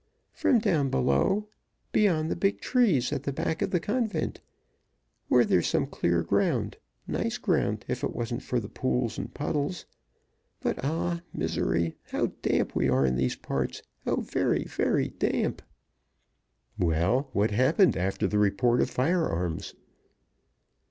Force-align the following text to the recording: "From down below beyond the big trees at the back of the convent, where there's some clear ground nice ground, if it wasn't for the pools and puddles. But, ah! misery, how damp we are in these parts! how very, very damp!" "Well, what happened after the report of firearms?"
"From 0.33 0.57
down 0.57 0.89
below 0.89 1.47
beyond 1.91 2.31
the 2.31 2.35
big 2.35 2.59
trees 2.59 3.13
at 3.13 3.21
the 3.21 3.31
back 3.31 3.61
of 3.61 3.69
the 3.69 3.79
convent, 3.79 4.41
where 5.27 5.45
there's 5.45 5.67
some 5.67 5.85
clear 5.85 6.23
ground 6.23 6.77
nice 7.05 7.37
ground, 7.37 7.85
if 7.87 8.03
it 8.03 8.15
wasn't 8.15 8.41
for 8.41 8.59
the 8.59 8.67
pools 8.67 9.19
and 9.19 9.31
puddles. 9.31 9.85
But, 10.59 10.83
ah! 10.83 11.21
misery, 11.35 11.97
how 12.09 12.31
damp 12.41 12.75
we 12.75 12.89
are 12.89 13.05
in 13.05 13.15
these 13.15 13.35
parts! 13.35 13.83
how 14.03 14.15
very, 14.15 14.63
very 14.63 15.09
damp!" 15.09 15.61
"Well, 16.79 17.29
what 17.31 17.51
happened 17.51 17.95
after 17.95 18.25
the 18.25 18.39
report 18.39 18.81
of 18.81 18.89
firearms?" 18.89 19.75